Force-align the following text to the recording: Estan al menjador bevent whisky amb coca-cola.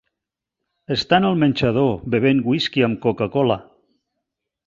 Estan 0.95 1.27
al 1.27 1.37
menjador 1.43 1.91
bevent 2.15 2.41
whisky 2.49 2.85
amb 2.87 3.01
coca-cola. 3.05 3.59